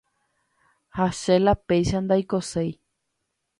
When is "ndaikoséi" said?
2.03-2.71